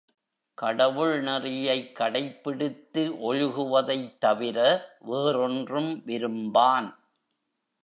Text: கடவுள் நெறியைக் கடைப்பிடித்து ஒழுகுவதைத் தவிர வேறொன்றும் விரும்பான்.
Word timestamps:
கடவுள் 0.57 1.23
நெறியைக் 1.23 1.91
கடைப்பிடித்து 1.91 3.03
ஒழுகுவதைத் 3.27 4.17
தவிர 4.17 4.57
வேறொன்றும் 4.99 6.03
விரும்பான். 6.05 6.89